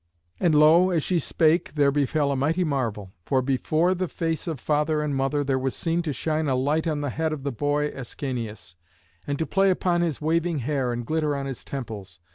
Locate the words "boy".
7.51-7.89